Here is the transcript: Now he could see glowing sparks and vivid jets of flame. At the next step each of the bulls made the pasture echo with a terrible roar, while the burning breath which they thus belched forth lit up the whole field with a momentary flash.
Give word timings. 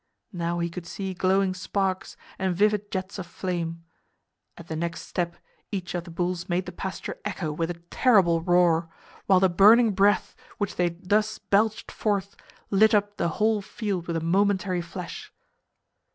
Now 0.33 0.57
he 0.57 0.67
could 0.67 0.87
see 0.87 1.13
glowing 1.13 1.53
sparks 1.53 2.17
and 2.39 2.55
vivid 2.55 2.89
jets 2.89 3.19
of 3.19 3.27
flame. 3.27 3.83
At 4.57 4.67
the 4.67 4.75
next 4.75 5.01
step 5.03 5.35
each 5.71 5.93
of 5.93 6.05
the 6.05 6.09
bulls 6.09 6.49
made 6.49 6.65
the 6.65 6.71
pasture 6.71 7.19
echo 7.23 7.51
with 7.51 7.69
a 7.69 7.75
terrible 7.91 8.41
roar, 8.41 8.89
while 9.27 9.39
the 9.39 9.47
burning 9.47 9.91
breath 9.91 10.35
which 10.57 10.75
they 10.75 10.89
thus 10.89 11.37
belched 11.37 11.91
forth 11.91 12.35
lit 12.71 12.95
up 12.95 13.17
the 13.17 13.29
whole 13.37 13.61
field 13.61 14.07
with 14.07 14.15
a 14.17 14.21
momentary 14.21 14.81
flash. 14.81 15.31